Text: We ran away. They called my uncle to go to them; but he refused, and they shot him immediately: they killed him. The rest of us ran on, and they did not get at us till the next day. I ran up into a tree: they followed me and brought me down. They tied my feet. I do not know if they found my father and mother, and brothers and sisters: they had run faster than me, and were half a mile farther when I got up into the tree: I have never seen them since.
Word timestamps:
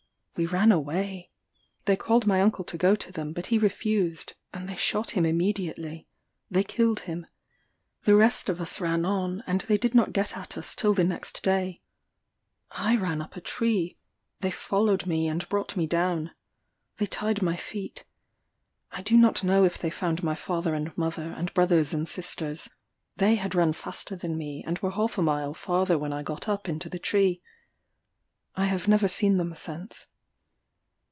We 0.37 0.45
ran 0.47 0.71
away. 0.71 1.29
They 1.85 1.95
called 1.95 2.25
my 2.25 2.41
uncle 2.41 2.65
to 2.65 2.77
go 2.77 2.95
to 2.95 3.11
them; 3.11 3.31
but 3.31 3.47
he 3.47 3.59
refused, 3.59 4.33
and 4.51 4.67
they 4.67 4.77
shot 4.77 5.11
him 5.11 5.23
immediately: 5.23 6.07
they 6.49 6.63
killed 6.63 7.01
him. 7.01 7.27
The 8.05 8.15
rest 8.15 8.49
of 8.49 8.59
us 8.59 8.81
ran 8.81 9.05
on, 9.05 9.43
and 9.45 9.61
they 9.61 9.77
did 9.77 9.93
not 9.93 10.13
get 10.13 10.35
at 10.35 10.57
us 10.57 10.73
till 10.73 10.95
the 10.95 11.03
next 11.03 11.43
day. 11.43 11.83
I 12.71 12.95
ran 12.95 13.21
up 13.21 13.33
into 13.33 13.39
a 13.41 13.43
tree: 13.43 13.97
they 14.39 14.49
followed 14.49 15.05
me 15.05 15.27
and 15.27 15.47
brought 15.47 15.77
me 15.77 15.85
down. 15.85 16.31
They 16.97 17.05
tied 17.05 17.43
my 17.43 17.57
feet. 17.57 18.03
I 18.93 19.03
do 19.03 19.17
not 19.17 19.43
know 19.43 19.63
if 19.63 19.77
they 19.77 19.91
found 19.91 20.23
my 20.23 20.33
father 20.33 20.73
and 20.73 20.97
mother, 20.97 21.33
and 21.33 21.53
brothers 21.53 21.93
and 21.93 22.09
sisters: 22.09 22.67
they 23.15 23.35
had 23.35 23.53
run 23.53 23.73
faster 23.73 24.15
than 24.15 24.37
me, 24.39 24.63
and 24.65 24.79
were 24.79 24.91
half 24.91 25.19
a 25.19 25.21
mile 25.21 25.53
farther 25.53 25.99
when 25.99 26.13
I 26.13 26.23
got 26.23 26.49
up 26.49 26.67
into 26.67 26.89
the 26.89 26.99
tree: 26.99 27.43
I 28.55 28.65
have 28.65 28.87
never 28.87 29.07
seen 29.07 29.37
them 29.37 29.53
since. 29.53 30.07